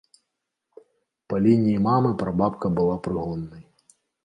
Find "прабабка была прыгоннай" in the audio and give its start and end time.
2.23-3.65